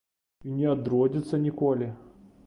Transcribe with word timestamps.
І 0.51 0.53
не 0.61 0.63
адродзіцца 0.75 1.39
ніколі. 1.43 1.91